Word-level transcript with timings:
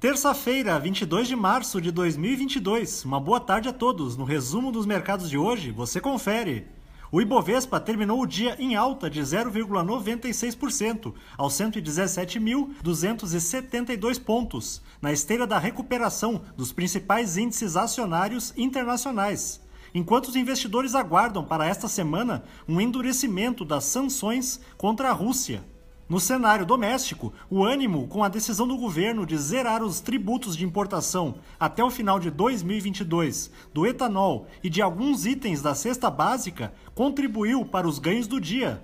Terça-feira, 0.00 0.78
22 0.78 1.26
de 1.26 1.34
março 1.34 1.80
de 1.80 1.90
2022. 1.90 3.04
Uma 3.04 3.18
boa 3.18 3.40
tarde 3.40 3.68
a 3.68 3.72
todos. 3.72 4.16
No 4.16 4.22
resumo 4.22 4.70
dos 4.70 4.86
mercados 4.86 5.28
de 5.28 5.36
hoje, 5.36 5.72
você 5.72 6.00
confere. 6.00 6.68
O 7.10 7.20
Ibovespa 7.20 7.80
terminou 7.80 8.22
o 8.22 8.26
dia 8.26 8.54
em 8.60 8.76
alta 8.76 9.10
de 9.10 9.20
0,96%, 9.20 11.14
aos 11.36 11.54
117.272 11.54 14.22
pontos, 14.22 14.80
na 15.02 15.12
esteira 15.12 15.48
da 15.48 15.58
recuperação 15.58 16.42
dos 16.56 16.72
principais 16.72 17.36
índices 17.36 17.76
acionários 17.76 18.54
internacionais. 18.56 19.60
Enquanto 19.92 20.28
os 20.28 20.36
investidores 20.36 20.94
aguardam 20.94 21.44
para 21.44 21.66
esta 21.66 21.88
semana 21.88 22.44
um 22.68 22.80
endurecimento 22.80 23.64
das 23.64 23.86
sanções 23.86 24.60
contra 24.76 25.08
a 25.08 25.12
Rússia. 25.12 25.64
No 26.08 26.18
cenário 26.18 26.64
doméstico, 26.64 27.34
o 27.50 27.62
ânimo 27.62 28.08
com 28.08 28.24
a 28.24 28.30
decisão 28.30 28.66
do 28.66 28.78
governo 28.78 29.26
de 29.26 29.36
zerar 29.36 29.82
os 29.82 30.00
tributos 30.00 30.56
de 30.56 30.64
importação 30.64 31.34
até 31.60 31.84
o 31.84 31.90
final 31.90 32.18
de 32.18 32.30
2022 32.30 33.50
do 33.74 33.86
etanol 33.86 34.46
e 34.64 34.70
de 34.70 34.80
alguns 34.80 35.26
itens 35.26 35.60
da 35.60 35.74
cesta 35.74 36.10
básica 36.10 36.72
contribuiu 36.94 37.62
para 37.66 37.86
os 37.86 37.98
ganhos 37.98 38.26
do 38.26 38.40
dia. 38.40 38.82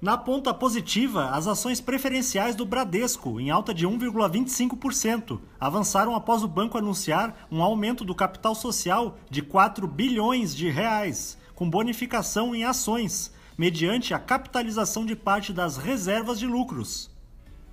Na 0.00 0.16
ponta 0.16 0.54
positiva, 0.54 1.30
as 1.30 1.48
ações 1.48 1.80
preferenciais 1.80 2.54
do 2.54 2.64
Bradesco, 2.64 3.40
em 3.40 3.50
alta 3.50 3.74
de 3.74 3.84
1,25%, 3.84 5.40
avançaram 5.58 6.14
após 6.14 6.44
o 6.44 6.48
banco 6.48 6.78
anunciar 6.78 7.48
um 7.50 7.64
aumento 7.64 8.04
do 8.04 8.14
capital 8.14 8.54
social 8.54 9.16
de 9.28 9.42
4 9.42 9.88
bilhões 9.88 10.54
de 10.54 10.68
reais, 10.68 11.36
com 11.52 11.68
bonificação 11.68 12.54
em 12.54 12.64
ações, 12.64 13.32
mediante 13.56 14.12
a 14.12 14.18
capitalização 14.18 15.06
de 15.06 15.14
parte 15.14 15.52
das 15.52 15.76
reservas 15.76 16.38
de 16.38 16.46
lucros. 16.46 17.10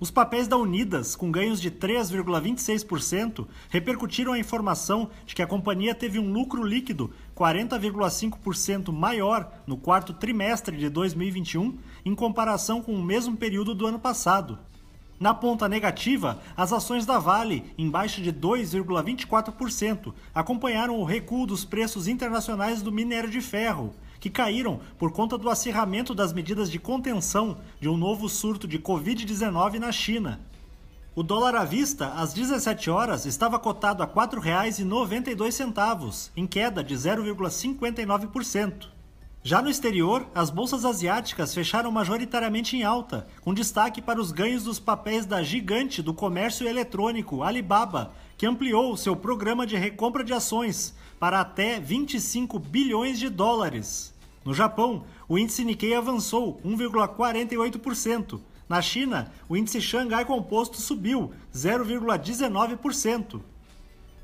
Os 0.02 0.10
papéis 0.10 0.48
da 0.48 0.56
Unidas, 0.56 1.14
com 1.14 1.30
ganhos 1.30 1.60
de 1.60 1.70
3,26%, 1.70 3.46
repercutiram 3.68 4.32
a 4.32 4.38
informação 4.38 5.08
de 5.24 5.32
que 5.32 5.42
a 5.42 5.46
companhia 5.46 5.94
teve 5.94 6.18
um 6.18 6.32
lucro 6.32 6.64
líquido 6.64 7.12
40,5% 7.36 8.92
maior 8.92 9.52
no 9.64 9.76
quarto 9.76 10.12
trimestre 10.12 10.76
de 10.76 10.88
2021 10.88 11.78
em 12.04 12.16
comparação 12.16 12.82
com 12.82 12.92
o 12.92 13.02
mesmo 13.02 13.36
período 13.36 13.76
do 13.76 13.86
ano 13.86 14.00
passado. 14.00 14.58
Na 15.20 15.32
ponta 15.32 15.68
negativa, 15.68 16.40
as 16.56 16.72
ações 16.72 17.06
da 17.06 17.20
Vale, 17.20 17.72
em 17.78 17.88
baixa 17.88 18.20
de 18.20 18.32
2,24%, 18.32 20.12
acompanharam 20.34 20.98
o 20.98 21.04
recuo 21.04 21.46
dos 21.46 21.64
preços 21.64 22.08
internacionais 22.08 22.82
do 22.82 22.90
minério 22.90 23.30
de 23.30 23.40
ferro, 23.40 23.94
que 24.22 24.30
caíram 24.30 24.80
por 24.96 25.10
conta 25.10 25.36
do 25.36 25.50
acirramento 25.50 26.14
das 26.14 26.32
medidas 26.32 26.70
de 26.70 26.78
contenção 26.78 27.58
de 27.80 27.88
um 27.88 27.96
novo 27.96 28.28
surto 28.28 28.68
de 28.68 28.78
Covid-19 28.78 29.80
na 29.80 29.90
China. 29.90 30.38
O 31.12 31.24
dólar 31.24 31.56
à 31.56 31.64
vista, 31.64 32.06
às 32.14 32.32
17 32.32 32.88
horas, 32.88 33.26
estava 33.26 33.58
cotado 33.58 34.00
a 34.00 34.06
R$ 34.06 34.12
4,92, 34.12 36.30
em 36.36 36.46
queda 36.46 36.84
de 36.84 36.94
0,59%. 36.94 38.86
Já 39.44 39.60
no 39.60 39.68
exterior, 39.68 40.24
as 40.32 40.50
bolsas 40.50 40.84
asiáticas 40.84 41.52
fecharam 41.52 41.90
majoritariamente 41.90 42.76
em 42.76 42.84
alta, 42.84 43.26
com 43.40 43.52
destaque 43.52 44.00
para 44.00 44.20
os 44.20 44.30
ganhos 44.30 44.62
dos 44.62 44.78
papéis 44.78 45.26
da 45.26 45.42
gigante 45.42 46.00
do 46.00 46.14
comércio 46.14 46.68
eletrônico 46.68 47.42
Alibaba, 47.42 48.12
que 48.38 48.46
ampliou 48.46 48.96
seu 48.96 49.16
programa 49.16 49.66
de 49.66 49.76
recompra 49.76 50.22
de 50.22 50.32
ações 50.32 50.94
para 51.18 51.40
até 51.40 51.80
25 51.80 52.56
bilhões 52.60 53.18
de 53.18 53.28
dólares. 53.28 54.14
No 54.44 54.54
Japão, 54.54 55.02
o 55.28 55.36
índice 55.36 55.64
Nikkei 55.64 55.96
avançou 55.96 56.60
1,48%. 56.64 58.38
Na 58.68 58.80
China, 58.80 59.32
o 59.48 59.56
índice 59.56 59.80
Xangai 59.80 60.24
Composto 60.24 60.80
subiu 60.80 61.32
0,19%. 61.52 63.40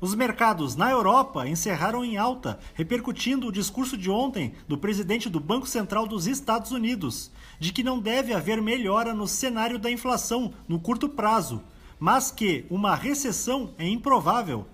Os 0.01 0.15
mercados 0.15 0.77
na 0.77 0.89
Europa 0.89 1.45
encerraram 1.45 2.05
em 2.05 2.15
alta, 2.15 2.57
repercutindo 2.73 3.47
o 3.47 3.51
discurso 3.51 3.97
de 3.97 4.09
ontem 4.09 4.53
do 4.65 4.77
presidente 4.77 5.29
do 5.29 5.41
Banco 5.41 5.67
Central 5.67 6.07
dos 6.07 6.25
Estados 6.25 6.71
Unidos, 6.71 7.29
de 7.59 7.73
que 7.73 7.83
não 7.83 7.99
deve 7.99 8.33
haver 8.33 8.61
melhora 8.61 9.13
no 9.13 9.27
cenário 9.27 9.77
da 9.77 9.91
inflação 9.91 10.53
no 10.69 10.79
curto 10.79 11.09
prazo, 11.09 11.61
mas 11.99 12.31
que 12.31 12.65
uma 12.69 12.95
recessão 12.95 13.71
é 13.77 13.85
improvável. 13.85 14.65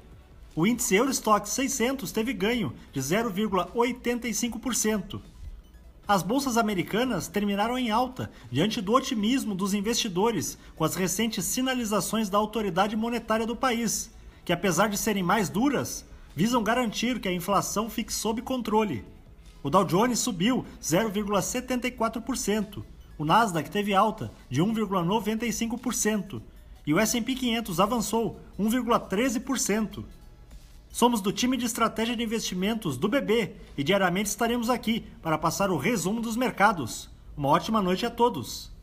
O 0.56 0.68
índice 0.68 0.94
Eurostock 0.96 1.50
600 1.50 2.12
teve 2.12 2.32
ganho 2.32 2.72
de 2.94 3.00
0,85%. 3.00 5.22
As 6.08 6.22
bolsas 6.22 6.56
americanas 6.56 7.28
terminaram 7.28 7.80
em 7.80 7.90
alta, 7.90 8.30
diante 8.52 8.80
do 8.80 8.94
otimismo 8.94 9.56
dos 9.56 9.74
investidores 9.74 10.56
com 10.76 10.84
as 10.84 10.94
recentes 10.94 11.46
sinalizações 11.46 12.30
da 12.30 12.38
autoridade 12.38 12.96
monetária 12.96 13.48
do 13.48 13.56
país, 13.56 14.14
que 14.46 14.54
apesar 14.54 14.88
de 14.88 14.98
serem 14.98 15.24
mais 15.24 15.50
duras, 15.50 16.06
visam 16.36 16.64
garantir 16.64 17.20
que 17.20 17.28
a 17.28 17.34
inflação 17.34 17.90
fique 17.90 18.14
sob 18.14 18.44
controle. 18.44 19.04
O 19.64 19.70
Dow 19.70 19.84
Jones 19.84 20.20
subiu 20.20 20.64
0,74%, 20.80 22.84
o 23.18 23.26
Nasdaq 23.26 23.72
teve 23.72 23.94
alta 23.94 24.32
de 24.50 24.62
1,95% 24.62 26.42
e 26.86 26.94
o 26.94 27.00
S&P 27.00 27.34
500 27.34 27.80
avançou 27.80 28.40
1,13%. 28.60 30.04
Somos 30.92 31.22
do 31.22 31.32
time 31.32 31.58
de 31.58 31.66
estratégia 31.66 32.16
de 32.16 32.24
investimentos 32.24 32.98
do 32.98 33.08
BB 33.08 33.56
e 33.78 33.84
diariamente 33.84 34.30
estaremos 34.30 34.70
aqui 34.70 35.06
para 35.22 35.38
passar 35.38 35.72
o 35.72 35.78
resumo 35.78 36.22
dos 36.22 36.36
mercados. 36.36 37.10
Uma 37.36 37.50
ótima 37.50 37.82
noite 37.82 38.06
a 38.06 38.10
todos! 38.10 38.75